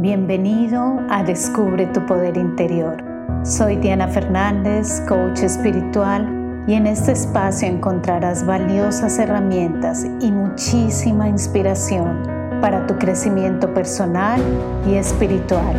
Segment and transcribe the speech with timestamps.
[0.00, 3.02] Bienvenido a Descubre tu Poder Interior.
[3.44, 12.22] Soy Diana Fernández, coach espiritual, y en este espacio encontrarás valiosas herramientas y muchísima inspiración
[12.60, 14.40] para tu crecimiento personal
[14.86, 15.74] y espiritual.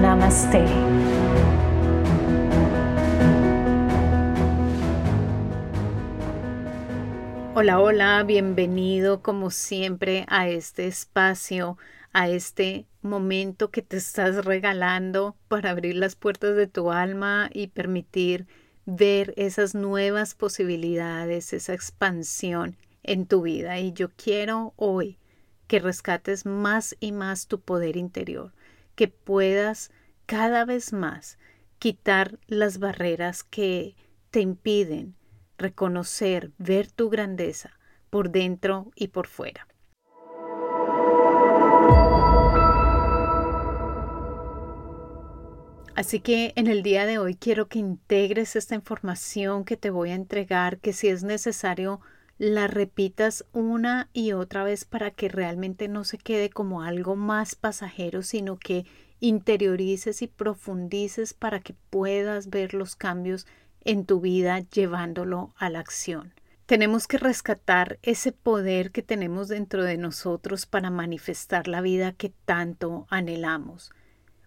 [0.00, 0.64] Namaste.
[7.54, 11.76] Hola, hola, bienvenido como siempre a este espacio
[12.14, 17.68] a este momento que te estás regalando para abrir las puertas de tu alma y
[17.68, 18.46] permitir
[18.86, 23.78] ver esas nuevas posibilidades, esa expansión en tu vida.
[23.78, 25.18] Y yo quiero hoy
[25.66, 28.52] que rescates más y más tu poder interior,
[28.94, 29.90] que puedas
[30.26, 31.38] cada vez más
[31.78, 33.94] quitar las barreras que
[34.30, 35.14] te impiden
[35.58, 37.78] reconocer, ver tu grandeza
[38.10, 39.66] por dentro y por fuera.
[45.98, 50.10] Así que en el día de hoy quiero que integres esta información que te voy
[50.10, 52.00] a entregar, que si es necesario
[52.38, 57.56] la repitas una y otra vez para que realmente no se quede como algo más
[57.56, 58.86] pasajero, sino que
[59.18, 63.48] interiorices y profundices para que puedas ver los cambios
[63.80, 66.32] en tu vida llevándolo a la acción.
[66.66, 72.32] Tenemos que rescatar ese poder que tenemos dentro de nosotros para manifestar la vida que
[72.44, 73.90] tanto anhelamos.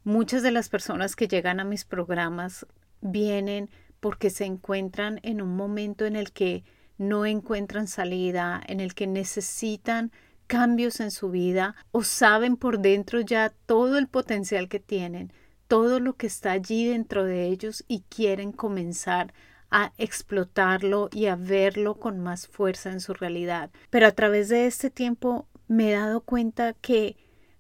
[0.04, 2.66] Muchas de las personas que llegan a mis programas
[3.02, 6.64] vienen porque se encuentran en un momento en el que
[6.98, 10.12] no encuentran salida, en el que necesitan
[10.48, 15.32] cambios en su vida o saben por dentro ya todo el potencial que tienen,
[15.68, 19.34] todo lo que está allí dentro de ellos y quieren comenzar
[19.70, 23.70] a explotarlo y a verlo con más fuerza en su realidad.
[23.90, 27.18] Pero a través de este tiempo me he dado cuenta que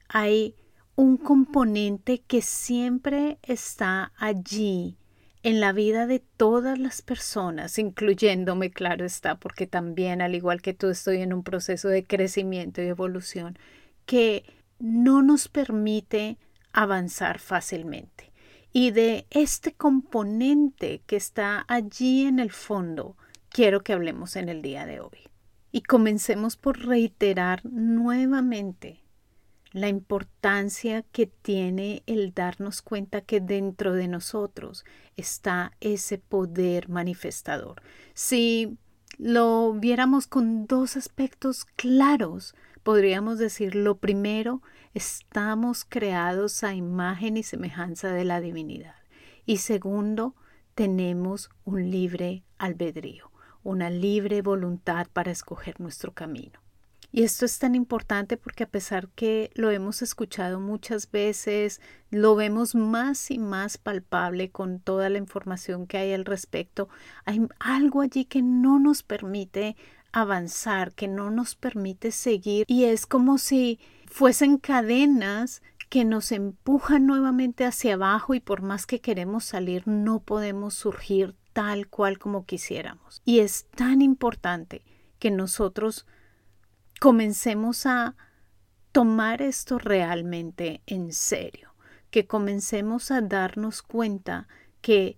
[0.09, 0.56] hay
[1.02, 5.00] un componente que siempre está allí
[5.42, 10.75] en la vida de todas las personas, incluyéndome, claro está, porque también, al igual que
[10.75, 13.58] tú, estoy en un proceso de crecimiento y evolución
[14.06, 14.46] que
[14.78, 16.38] no nos permite
[16.72, 18.31] avanzar fácilmente.
[18.72, 23.18] Y de este componente que está allí en el fondo,
[23.50, 25.18] quiero que hablemos en el día de hoy.
[25.72, 29.02] Y comencemos por reiterar nuevamente
[29.72, 37.81] la importancia que tiene el darnos cuenta que dentro de nosotros está ese poder manifestador.
[38.14, 38.78] Si
[39.18, 44.62] lo viéramos con dos aspectos claros, podríamos decir, lo primero,
[44.94, 48.96] estamos creados a imagen y semejanza de la divinidad.
[49.46, 50.36] Y segundo,
[50.76, 53.31] tenemos un libre albedrío,
[53.64, 56.61] una libre voluntad para escoger nuestro camino.
[57.12, 62.36] Y esto es tan importante porque a pesar que lo hemos escuchado muchas veces, lo
[62.36, 66.88] vemos más y más palpable con toda la información que hay al respecto,
[67.26, 69.76] hay algo allí que no nos permite
[70.14, 77.06] avanzar, que no nos permite seguir y es como si fuesen cadenas que nos empujan
[77.06, 82.46] nuevamente hacia abajo y por más que queremos salir no podemos surgir tal cual como
[82.46, 83.22] quisiéramos.
[83.26, 84.84] Y es tan importante
[85.20, 86.06] que nosotros
[87.01, 88.16] comencemos a
[88.91, 91.73] tomar esto realmente en serio,
[92.12, 94.47] que comencemos a darnos cuenta
[94.81, 95.17] que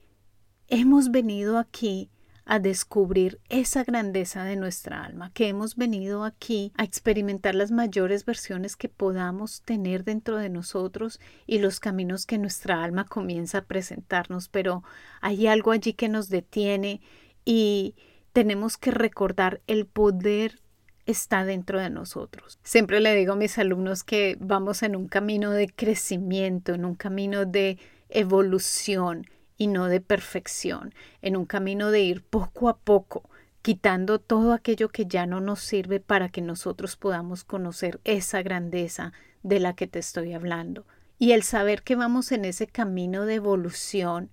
[0.69, 2.09] hemos venido aquí
[2.45, 8.23] a descubrir esa grandeza de nuestra alma, que hemos venido aquí a experimentar las mayores
[8.23, 13.65] versiones que podamos tener dentro de nosotros y los caminos que nuestra alma comienza a
[13.65, 14.85] presentarnos, pero
[15.19, 17.01] hay algo allí que nos detiene
[17.43, 17.95] y
[18.31, 20.62] tenemos que recordar el poder
[21.05, 22.59] está dentro de nosotros.
[22.63, 26.95] Siempre le digo a mis alumnos que vamos en un camino de crecimiento, en un
[26.95, 27.77] camino de
[28.09, 29.25] evolución
[29.57, 33.29] y no de perfección, en un camino de ir poco a poco,
[33.61, 39.13] quitando todo aquello que ya no nos sirve para que nosotros podamos conocer esa grandeza
[39.41, 40.85] de la que te estoy hablando.
[41.19, 44.29] Y el saber que vamos en ese camino de evolución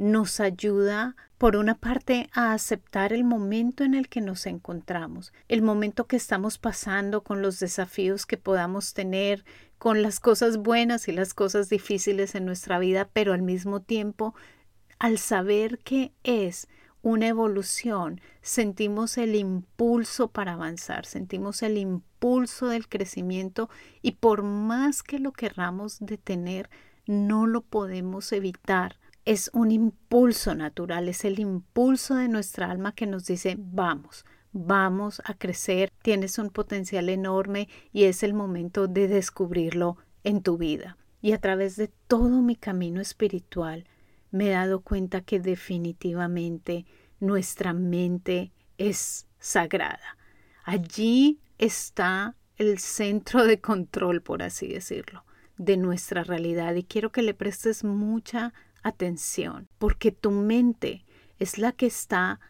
[0.00, 5.60] nos ayuda por una parte, a aceptar el momento en el que nos encontramos, el
[5.60, 9.44] momento que estamos pasando con los desafíos que podamos tener,
[9.76, 14.34] con las cosas buenas y las cosas difíciles en nuestra vida, pero al mismo tiempo,
[14.98, 16.66] al saber que es
[17.02, 23.68] una evolución, sentimos el impulso para avanzar, sentimos el impulso del crecimiento
[24.00, 26.70] y por más que lo querramos detener,
[27.06, 33.06] no lo podemos evitar es un impulso natural, es el impulso de nuestra alma que
[33.06, 39.08] nos dice vamos, vamos a crecer, tienes un potencial enorme y es el momento de
[39.08, 40.96] descubrirlo en tu vida.
[41.22, 43.84] y a través de todo mi camino espiritual
[44.30, 46.86] me he dado cuenta que definitivamente
[47.18, 50.16] nuestra mente es sagrada.
[50.64, 55.24] Allí está el centro de control, por así decirlo,
[55.58, 58.69] de nuestra realidad y quiero que le prestes mucha atención
[59.78, 61.04] porque tu mente
[61.38, 62.40] es la que está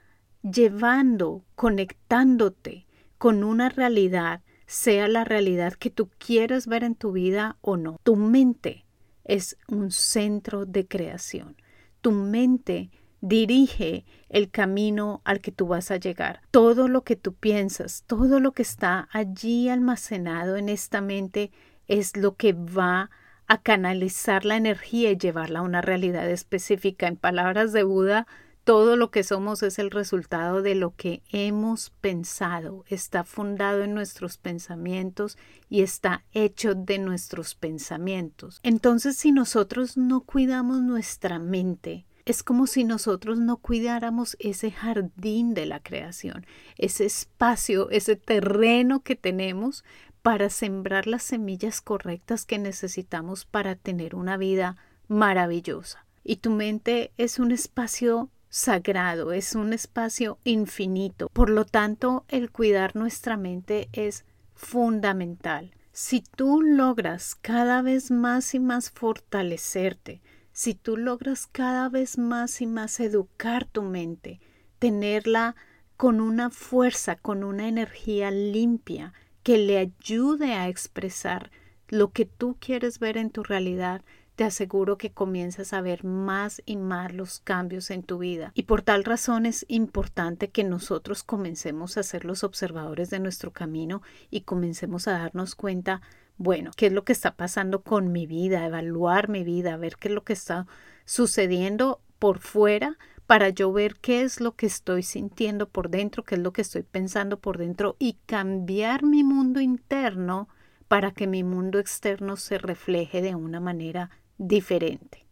[0.42, 2.86] llevando, conectándote
[3.18, 7.98] con una realidad, sea la realidad que tú quieras ver en tu vida o no.
[8.02, 8.86] Tu mente
[9.24, 11.56] es un centro de creación.
[12.00, 12.90] Tu mente
[13.20, 16.40] dirige el camino al que tú vas a llegar.
[16.50, 21.50] Todo lo que tú piensas, todo lo que está allí almacenado en esta mente
[21.86, 23.10] es lo que va
[23.50, 27.08] a canalizar la energía y llevarla a una realidad específica.
[27.08, 28.28] En palabras de Buda,
[28.62, 33.92] todo lo que somos es el resultado de lo que hemos pensado, está fundado en
[33.92, 35.36] nuestros pensamientos
[35.68, 38.60] y está hecho de nuestros pensamientos.
[38.62, 45.54] Entonces, si nosotros no cuidamos nuestra mente, es como si nosotros no cuidáramos ese jardín
[45.54, 46.46] de la creación,
[46.76, 49.82] ese espacio, ese terreno que tenemos
[50.22, 54.76] para sembrar las semillas correctas que necesitamos para tener una vida
[55.08, 56.04] maravillosa.
[56.22, 61.28] Y tu mente es un espacio sagrado, es un espacio infinito.
[61.32, 64.24] Por lo tanto, el cuidar nuestra mente es
[64.54, 65.72] fundamental.
[65.92, 70.20] Si tú logras cada vez más y más fortalecerte,
[70.52, 74.40] si tú logras cada vez más y más educar tu mente,
[74.78, 75.56] tenerla
[75.96, 79.12] con una fuerza, con una energía limpia
[79.50, 81.50] que le ayude a expresar
[81.88, 84.02] lo que tú quieres ver en tu realidad,
[84.36, 88.52] te aseguro que comienzas a ver más y más los cambios en tu vida.
[88.54, 93.52] Y por tal razón es importante que nosotros comencemos a ser los observadores de nuestro
[93.52, 96.00] camino y comencemos a darnos cuenta,
[96.36, 100.06] bueno, qué es lo que está pasando con mi vida, evaluar mi vida, ver qué
[100.06, 100.68] es lo que está
[101.04, 102.98] sucediendo por fuera
[103.30, 106.62] para yo ver qué es lo que estoy sintiendo por dentro, qué es lo que
[106.62, 110.48] estoy pensando por dentro y cambiar mi mundo interno
[110.88, 115.28] para que mi mundo externo se refleje de una manera diferente.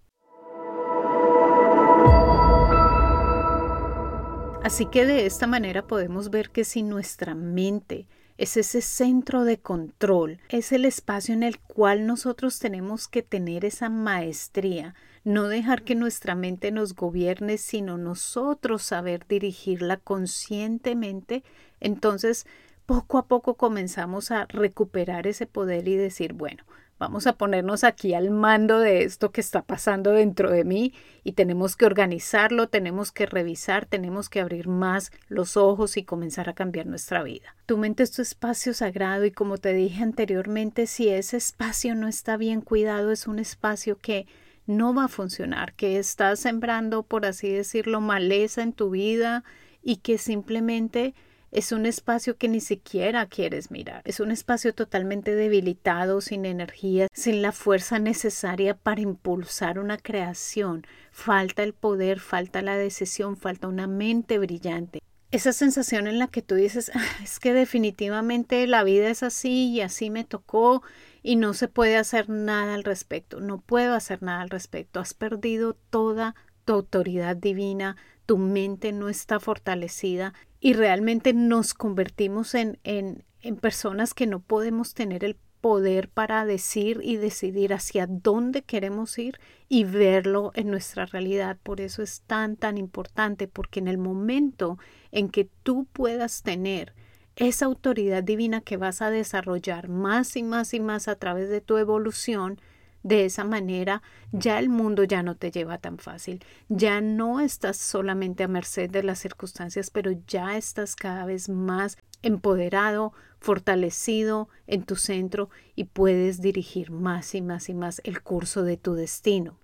[4.63, 8.07] Así que de esta manera podemos ver que si nuestra mente
[8.37, 13.65] es ese centro de control, es el espacio en el cual nosotros tenemos que tener
[13.65, 14.95] esa maestría,
[15.29, 21.45] no dejar que nuestra mente nos gobierne, sino nosotros saber dirigirla conscientemente,
[21.81, 22.47] entonces
[22.87, 26.65] poco a poco comenzamos a recuperar ese poder y decir, bueno,
[26.99, 31.33] Vamos a ponernos aquí al mando de esto que está pasando dentro de mí y
[31.33, 36.55] tenemos que organizarlo, tenemos que revisar, tenemos que abrir más los ojos y comenzar a
[36.55, 37.55] cambiar nuestra vida.
[37.67, 42.09] Tu mente es tu espacio sagrado y como te dije anteriormente, si ese espacio no
[42.09, 44.27] está bien cuidado, es un espacio que
[44.69, 49.43] no va a funcionar, que estás sembrando, por así decirlo, maleza en tu vida
[49.83, 51.15] y que simplemente
[51.51, 54.03] es un espacio que ni siquiera quieres mirar.
[54.05, 60.87] Es un espacio totalmente debilitado, sin energía, sin la fuerza necesaria para impulsar una creación.
[61.11, 65.01] Falta el poder, falta la decisión, falta una mente brillante.
[65.31, 69.71] Esa sensación en la que tú dices, ah, es que definitivamente la vida es así
[69.71, 70.83] y así me tocó
[71.29, 73.39] y no se puede hacer nada al respecto.
[73.39, 74.99] No puedo hacer nada al respecto.
[74.99, 82.55] Has perdido toda tu autoridad divina, tu mente no está fortalecida y realmente nos convertimos
[82.55, 88.07] en, en, en personas que no podemos tener el poder para decir y decidir hacia
[88.07, 89.39] dónde queremos ir
[89.69, 91.59] y verlo en nuestra realidad.
[91.63, 94.79] Por eso es tan, tan importante, porque en el momento
[95.13, 96.95] en que tú puedas tener
[97.39, 101.61] esa autoridad divina que vas a desarrollar más y más y más a través de
[101.61, 102.61] tu evolución,
[103.05, 104.03] de esa manera,
[104.33, 108.91] ya el mundo ya no te lleva tan fácil, ya no estás solamente a merced
[108.91, 115.85] de las circunstancias, pero ya estás cada vez más empoderado, fortalecido en tu centro y
[115.85, 119.57] puedes dirigir más y más y más el curso de tu destino.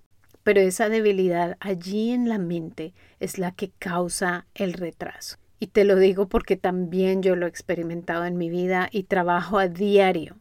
[0.44, 5.38] Pero esa debilidad allí en la mente es la que causa el retraso.
[5.58, 9.58] Y te lo digo porque también yo lo he experimentado en mi vida y trabajo
[9.58, 10.38] a diario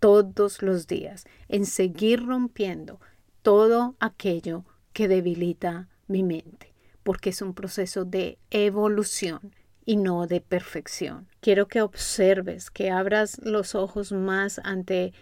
[0.00, 3.00] todos los días en seguir rompiendo
[3.42, 10.40] todo aquello que debilita mi mente, porque es un proceso de evolución y no de
[10.40, 11.28] perfección.
[11.40, 15.12] Quiero que observes, que abras los ojos más ante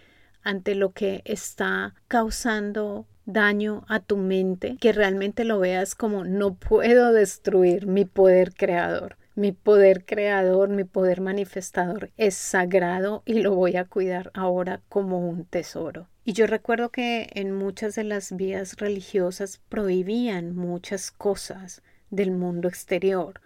[0.45, 6.53] ante lo que está causando daño a tu mente, que realmente lo veas como no
[6.53, 9.17] puedo destruir mi poder creador.
[9.35, 15.19] Mi poder creador, mi poder manifestador es sagrado y lo voy a cuidar ahora como
[15.19, 16.07] un tesoro.
[16.23, 22.69] Y yo recuerdo que en muchas de las vías religiosas prohibían muchas cosas del mundo
[22.69, 23.41] exterior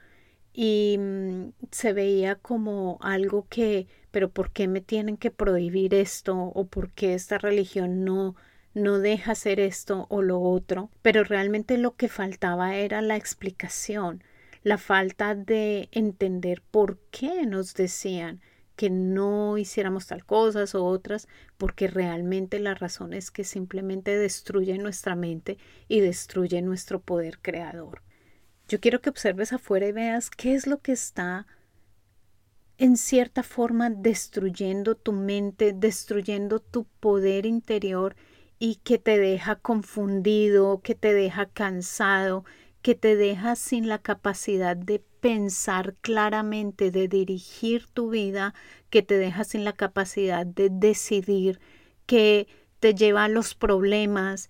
[0.54, 6.38] y mm, se veía como algo que, pero ¿por qué me tienen que prohibir esto?
[6.38, 8.36] ¿O por qué esta religión no,
[8.74, 10.92] no deja hacer esto o lo otro?
[11.02, 14.24] Pero realmente lo que faltaba era la explicación,
[14.64, 18.42] la falta de entender por qué nos decían
[18.76, 24.78] que no hiciéramos tal cosas o otras, porque realmente la razón es que simplemente destruye
[24.78, 25.58] nuestra mente
[25.90, 28.04] y destruye nuestro poder creador.
[28.70, 31.46] Yo quiero que observes afuera y veas qué es lo que está
[32.78, 38.16] en cierta forma destruyendo tu mente, destruyendo tu poder interior
[38.60, 42.46] y que te deja confundido, que te deja cansado,
[42.82, 48.54] que te deja sin la capacidad de pensar claramente, de dirigir tu vida,
[48.90, 51.60] que te deja sin la capacidad de decidir,
[52.06, 52.48] que
[52.80, 54.50] te lleva a los problemas,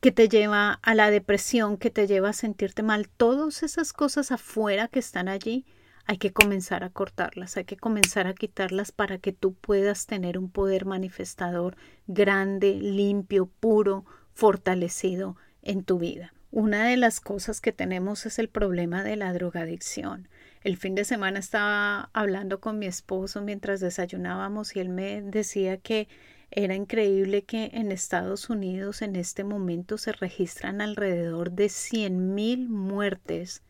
[0.00, 3.08] que te lleva a la depresión, que te lleva a sentirte mal.
[3.08, 5.64] Todas esas cosas afuera que están allí,
[6.06, 10.38] hay que comenzar a cortarlas, hay que comenzar a quitarlas para que tú puedas tener
[10.38, 11.76] un poder manifestador
[12.08, 16.32] grande, limpio, puro, fortalecido en tu vida.
[16.52, 20.28] Una de las cosas que tenemos es el problema de la drogadicción.
[20.62, 25.76] El fin de semana estaba hablando con mi esposo mientras desayunábamos y él me decía
[25.76, 26.08] que
[26.50, 33.62] era increíble que en Estados Unidos en este momento se registran alrededor de 100.000 muertes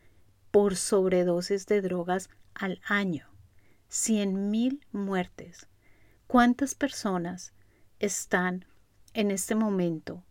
[0.49, 3.27] por sobredosis de drogas al año.
[3.91, 5.67] 100.000 muertes.
[6.25, 7.53] ¿Cuántas personas
[7.99, 8.65] están
[9.13, 10.23] en este momento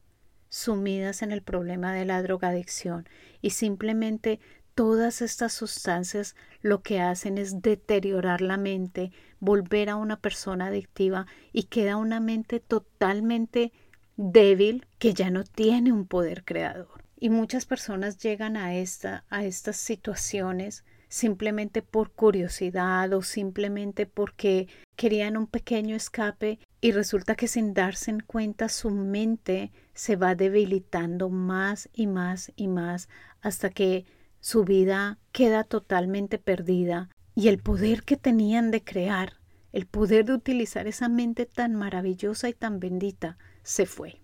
[0.50, 3.09] sumidas en el problema de la drogadicción
[3.40, 4.40] y simplemente
[4.75, 11.26] todas estas sustancias lo que hacen es deteriorar la mente, volver a una persona adictiva
[11.52, 13.73] y queda una mente totalmente
[14.16, 17.04] débil que ya no tiene un poder creador.
[17.19, 24.69] Y muchas personas llegan a, esta, a estas situaciones simplemente por curiosidad o simplemente porque
[24.97, 30.35] querían un pequeño escape y resulta que sin darse en cuenta su mente se va
[30.35, 33.11] debilitando más y más y más
[33.42, 34.07] hasta que
[34.40, 39.35] su vida queda totalmente perdida y el poder que tenían de crear,
[39.73, 44.23] el poder de utilizar esa mente tan maravillosa y tan bendita, se fue.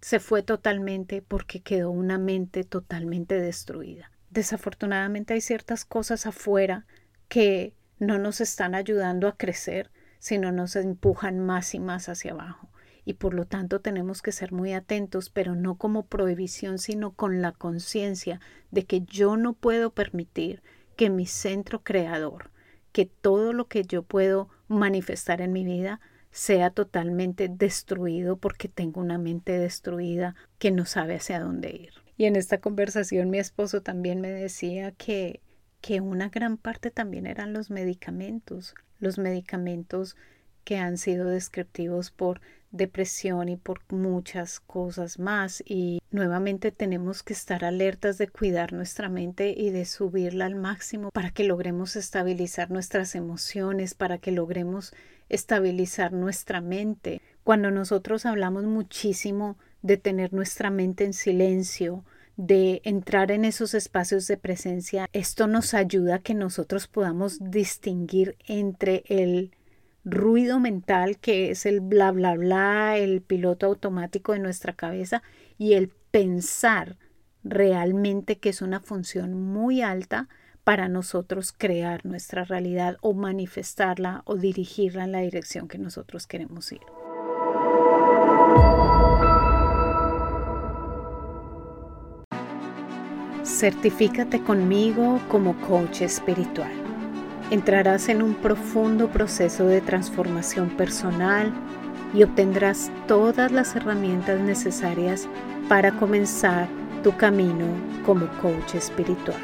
[0.00, 4.10] Se fue totalmente porque quedó una mente totalmente destruida.
[4.30, 6.86] Desafortunadamente hay ciertas cosas afuera
[7.28, 12.69] que no nos están ayudando a crecer, sino nos empujan más y más hacia abajo.
[13.04, 17.42] Y por lo tanto tenemos que ser muy atentos, pero no como prohibición, sino con
[17.42, 18.40] la conciencia
[18.70, 20.62] de que yo no puedo permitir
[20.96, 22.50] que mi centro creador,
[22.92, 29.00] que todo lo que yo puedo manifestar en mi vida, sea totalmente destruido porque tengo
[29.00, 31.94] una mente destruida que no sabe hacia dónde ir.
[32.16, 35.40] Y en esta conversación mi esposo también me decía que,
[35.80, 40.16] que una gran parte también eran los medicamentos, los medicamentos
[40.70, 47.32] que han sido descriptivos por depresión y por muchas cosas más y nuevamente tenemos que
[47.32, 52.70] estar alertas de cuidar nuestra mente y de subirla al máximo para que logremos estabilizar
[52.70, 54.94] nuestras emociones, para que logremos
[55.28, 57.20] estabilizar nuestra mente.
[57.42, 62.04] Cuando nosotros hablamos muchísimo de tener nuestra mente en silencio,
[62.36, 68.36] de entrar en esos espacios de presencia, esto nos ayuda a que nosotros podamos distinguir
[68.46, 69.50] entre el
[70.04, 75.22] ruido mental que es el bla bla bla, el piloto automático de nuestra cabeza
[75.58, 76.96] y el pensar
[77.44, 80.28] realmente que es una función muy alta
[80.64, 86.70] para nosotros crear nuestra realidad o manifestarla o dirigirla en la dirección que nosotros queremos
[86.72, 86.80] ir.
[93.42, 96.79] Certifícate conmigo como coach espiritual.
[97.50, 101.52] Entrarás en un profundo proceso de transformación personal
[102.14, 105.26] y obtendrás todas las herramientas necesarias
[105.68, 106.68] para comenzar
[107.02, 107.66] tu camino
[108.06, 109.38] como coach espiritual.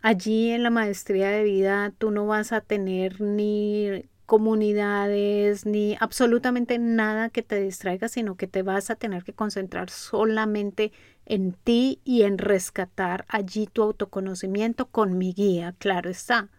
[0.01, 6.77] Allí en la maestría de vida tú no vas a tener ni comunidades ni absolutamente
[6.79, 10.91] nada que te distraiga, sino que te vas a tener que concentrar solamente
[11.25, 16.49] en ti y en rescatar allí tu autoconocimiento con mi guía, claro está.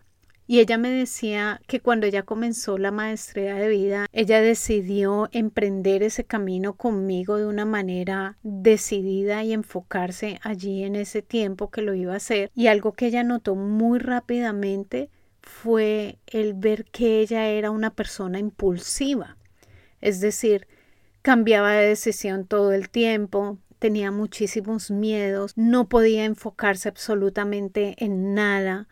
[0.50, 6.02] Y ella me decía que cuando ella comenzó la maestría de vida, ella decidió emprender
[6.02, 11.93] ese camino conmigo de una manera decidida y enfocarse allí en ese tiempo que lo
[11.93, 12.50] iba a hacer.
[12.55, 15.11] Y algo que ella notó muy rápidamente
[15.43, 19.37] fue el ver que ella era una persona impulsiva.
[20.00, 20.67] Es decir,
[21.21, 28.88] cambiaba de decisión todo el tiempo, tenía muchísimos miedos, no podía enfocarse absolutamente en nada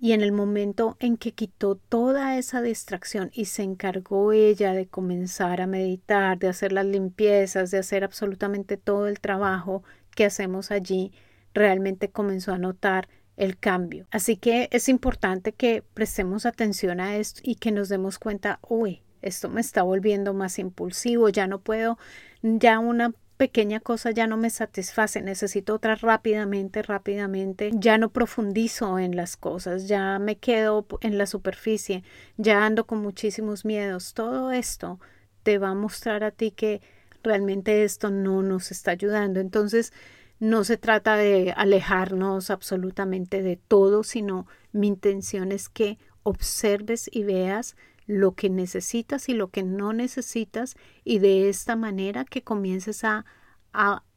[0.00, 4.88] y en el momento en que quitó toda esa distracción y se encargó ella de
[4.88, 9.84] comenzar a meditar, de hacer las limpiezas, de hacer absolutamente todo el trabajo
[10.16, 11.12] que hacemos allí,
[11.52, 14.06] realmente comenzó a notar el cambio.
[14.10, 19.02] Así que es importante que prestemos atención a esto y que nos demos cuenta, uy,
[19.20, 21.98] esto me está volviendo más impulsivo, ya no puedo,
[22.42, 28.98] ya una pequeña cosa ya no me satisface, necesito otra rápidamente, rápidamente, ya no profundizo
[28.98, 32.04] en las cosas, ya me quedo en la superficie,
[32.36, 34.12] ya ando con muchísimos miedos.
[34.12, 35.00] Todo esto
[35.42, 36.82] te va a mostrar a ti que
[37.22, 39.40] realmente esto no nos está ayudando.
[39.40, 39.94] Entonces,
[40.38, 47.22] no se trata de alejarnos absolutamente de todo, sino mi intención es que observes y
[47.22, 47.74] veas
[48.10, 53.24] lo que necesitas y lo que no necesitas y de esta manera que comiences a,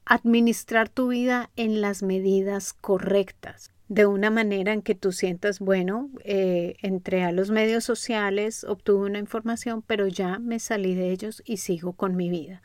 [0.05, 6.09] administrar tu vida en las medidas correctas de una manera en que tú sientas, bueno,
[6.25, 11.43] eh, entré a los medios sociales, obtuve una información, pero ya me salí de ellos
[11.45, 12.63] y sigo con mi vida.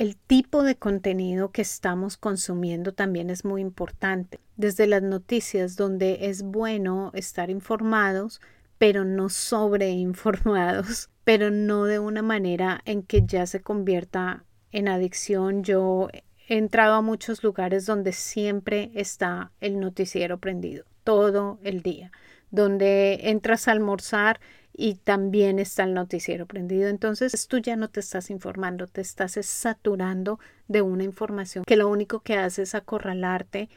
[0.00, 4.40] El tipo de contenido que estamos consumiendo también es muy importante.
[4.56, 8.40] Desde las noticias, donde es bueno estar informados,
[8.78, 15.64] pero no sobreinformados, pero no de una manera en que ya se convierta en adicción.
[15.64, 16.08] Yo
[16.48, 22.10] he entrado a muchos lugares donde siempre está el noticiero prendido, todo el día,
[22.50, 24.40] donde entras a almorzar
[24.80, 26.88] y también está el noticiero prendido.
[26.88, 31.86] Entonces tú ya no te estás informando, te estás saturando de una información que lo
[31.88, 33.68] único que hace es acorralarte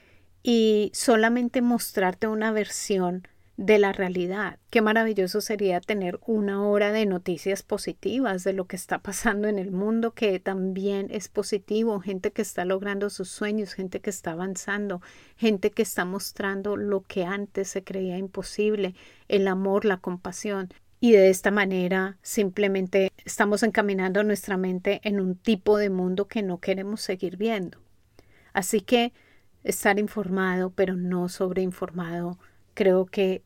[0.43, 4.59] y solamente mostrarte una versión de la realidad.
[4.69, 9.59] Qué maravilloso sería tener una hora de noticias positivas de lo que está pasando en
[9.59, 14.31] el mundo, que también es positivo, gente que está logrando sus sueños, gente que está
[14.31, 15.01] avanzando,
[15.35, 18.95] gente que está mostrando lo que antes se creía imposible,
[19.27, 20.69] el amor, la compasión
[21.03, 26.43] y de esta manera simplemente estamos encaminando nuestra mente en un tipo de mundo que
[26.43, 27.77] no queremos seguir viendo.
[28.53, 29.11] Así que
[29.65, 32.39] estar informado pero no sobreinformado
[32.73, 33.43] creo que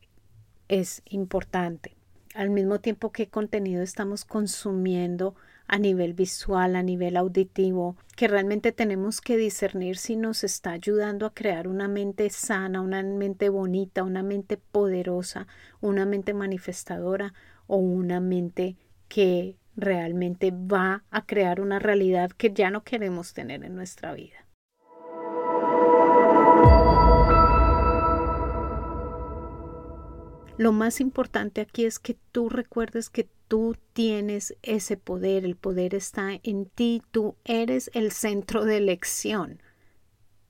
[0.68, 1.96] es importante.
[2.32, 5.34] Al mismo tiempo que contenido estamos consumiendo
[5.68, 11.26] a nivel visual, a nivel auditivo, que realmente tenemos que discernir si nos está ayudando
[11.26, 15.46] a crear una mente sana, una mente bonita, una mente poderosa,
[15.80, 17.34] una mente manifestadora
[17.66, 18.76] o una mente
[19.08, 24.47] que realmente va a crear una realidad que ya no queremos tener en nuestra vida.
[30.58, 35.94] Lo más importante aquí es que tú recuerdes que tú tienes ese poder, el poder
[35.94, 39.62] está en ti, tú eres el centro de elección.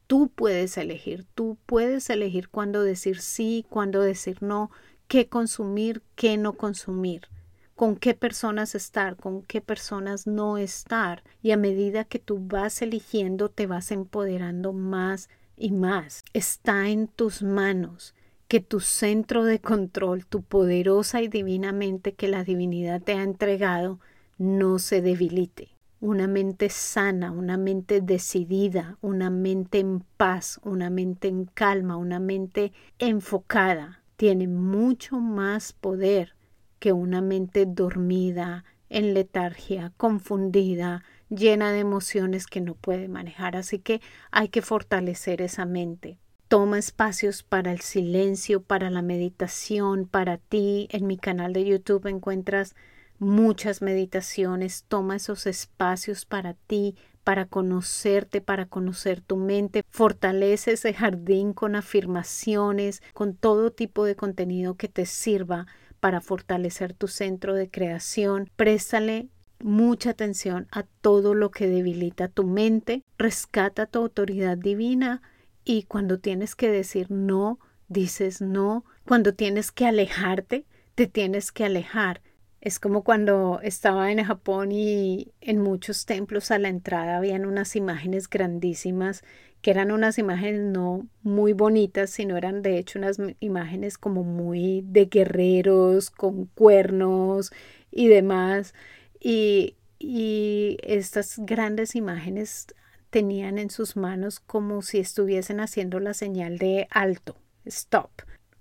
[0.07, 4.71] Tú puedes elegir, tú puedes elegir cuándo decir sí, cuándo decir no,
[5.09, 7.29] qué consumir, qué no consumir,
[7.75, 11.23] con qué personas estar, con qué personas no estar.
[11.43, 16.25] Y a medida que tú vas eligiendo, te vas empoderando más y más.
[16.33, 18.15] Está en tus manos
[18.49, 24.01] que tu centro de control, tu poderosa y divinamente que la divinidad te ha entregado,
[24.39, 25.77] no se debilite.
[26.01, 32.21] Una mente sana, una mente decidida, una mente en paz, una mente en calma, una
[32.21, 36.35] mente enfocada, tiene mucho más poder
[36.79, 43.57] que una mente dormida, en letargia, confundida, llena de emociones que no puede manejar.
[43.57, 46.19] Así que hay que fortalecer esa mente.
[46.49, 50.89] Toma espacios para el silencio, para la meditación, para ti.
[50.91, 52.75] En mi canal de YouTube encuentras
[53.19, 54.87] muchas meditaciones.
[54.89, 59.85] Toma esos espacios para ti, para conocerte, para conocer tu mente.
[59.91, 65.67] Fortalece ese jardín con afirmaciones, con todo tipo de contenido que te sirva
[66.01, 68.49] para fortalecer tu centro de creación.
[68.57, 69.29] Préstale
[69.61, 73.05] mucha atención a todo lo que debilita tu mente.
[73.19, 75.21] Rescata tu autoridad divina
[75.69, 78.87] y cuando tienes que decir no, dices no.
[79.05, 82.23] Cuando tienes que alejarte, te tienes que alejar.
[82.63, 87.77] Es como cuando estaba en Japón y en muchos templos a la entrada habían unas
[87.77, 89.23] imágenes grandísimas
[89.61, 94.83] que eran unas imágenes no muy bonitas, sino eran de hecho unas imágenes como muy
[94.87, 97.53] de guerreros con cuernos
[97.91, 98.73] y demás.
[99.21, 102.69] Y, y estas grandes imágenes
[103.11, 108.11] tenían en sus manos como si estuviesen haciendo la señal de alto, stop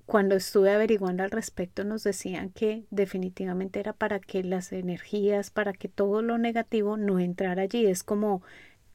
[0.08, 5.74] cuando estuve averiguando al respecto nos decían que definitivamente era para que las energías, para
[5.74, 7.86] que todo lo negativo no entrara allí.
[7.86, 8.42] Es como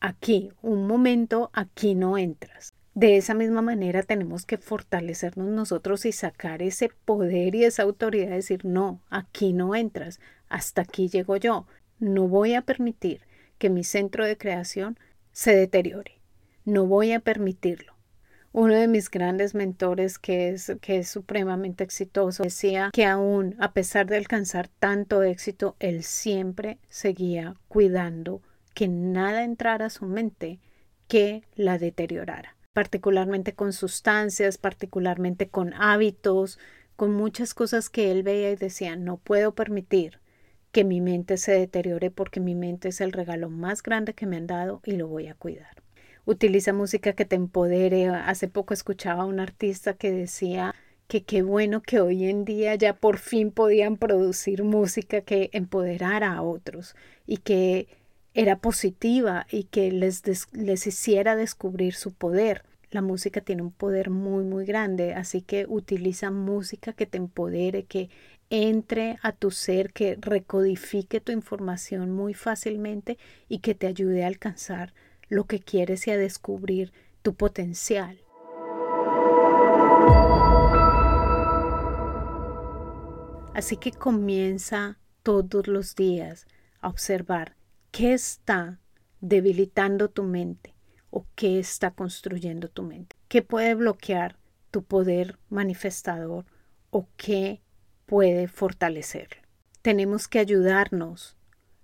[0.00, 2.72] aquí, un momento, aquí no entras.
[2.94, 8.30] De esa misma manera tenemos que fortalecernos nosotros y sacar ese poder y esa autoridad
[8.30, 11.66] de decir, no, aquí no entras, hasta aquí llego yo.
[11.98, 13.20] No voy a permitir
[13.58, 14.98] que mi centro de creación
[15.33, 16.21] se deteriore.
[16.64, 17.92] No voy a permitirlo
[18.53, 23.73] uno de mis grandes mentores, que es, que es supremamente exitoso, decía que aún a
[23.73, 28.42] pesar de alcanzar tanto éxito, él siempre seguía cuidando
[28.75, 30.61] que nada entrara a su mente
[31.09, 36.59] que la deteriorara, particularmente con sustancias, particularmente con hábitos,
[36.95, 40.21] con muchas cosas que él veía y decía, no puedo permitir
[40.72, 44.37] que mi mente se deteriore porque mi mente es el regalo más grande que me
[44.37, 45.82] han dado y lo voy a cuidar
[46.24, 48.08] utiliza música que te empodere.
[48.08, 50.74] Hace poco escuchaba a un artista que decía
[51.08, 56.32] que qué bueno que hoy en día ya por fin podían producir música que empoderara
[56.32, 57.88] a otros y que
[58.35, 62.64] era positiva y que les, les hiciera descubrir su poder.
[62.90, 67.85] La música tiene un poder muy, muy grande, así que utiliza música que te empodere,
[67.85, 68.11] que
[68.52, 73.16] entre a tu ser, que recodifique tu información muy fácilmente
[73.48, 74.92] y que te ayude a alcanzar
[75.30, 78.20] lo que quieres y a descubrir tu potencial.
[83.54, 86.46] Así que comienza todos los días
[86.82, 87.56] a observar
[87.90, 88.78] qué está
[89.22, 90.74] debilitando tu mente
[91.08, 94.36] o qué está construyendo tu mente, qué puede bloquear
[94.70, 96.44] tu poder manifestador
[96.90, 97.62] o qué
[98.12, 99.40] puede fortalecerlo.
[99.81, 101.35] Tenemos que ayudarnos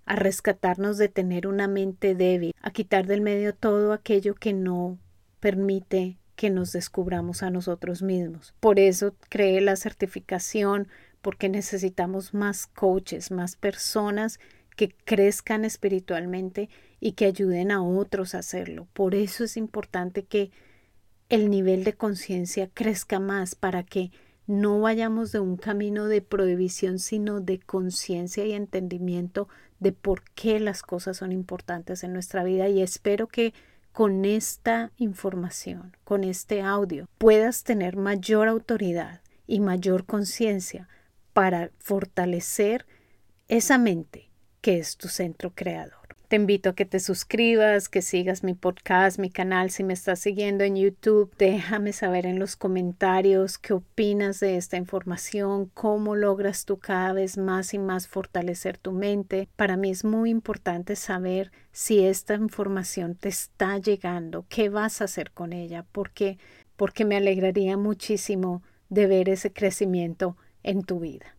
[0.05, 4.99] a rescatarnos de tener una mente débil, a quitar del medio todo aquello que no
[5.39, 8.53] permite que nos descubramos a nosotros mismos.
[8.59, 10.87] Por eso creé la certificación,
[11.23, 14.39] porque necesitamos más coaches, más personas
[14.75, 18.87] que crezcan espiritualmente y que ayuden a otros a hacerlo.
[18.93, 20.51] Por eso es importante que
[21.29, 24.11] el nivel de conciencia crezca más para que
[24.49, 29.47] no vayamos de un camino de prohibición, sino de conciencia y entendimiento
[29.79, 33.53] de por qué las cosas son importantes en nuestra vida y espero que
[33.91, 40.89] con esta información, con este audio, puedas tener mayor autoridad y mayor conciencia
[41.33, 42.87] para fortalecer
[43.49, 44.31] esa mente
[44.61, 45.98] que es tu centro creador.
[46.29, 49.71] Te invito a que te suscribas, que sigas mi podcast, mi canal.
[49.71, 54.77] Si me estás siguiendo en YouTube, déjame saber en los comentarios qué opinas de esta
[54.77, 59.49] información, cómo logras tú cada vez más y más fortalecer tu mente.
[59.55, 65.05] Para mí es muy importante saber si esta información te está llegando, qué vas a
[65.05, 66.37] hacer con ella, porque
[66.75, 71.35] porque me alegraría muchísimo de ver ese crecimiento en tu vida.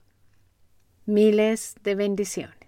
[1.06, 2.59] Miles de bendiciones.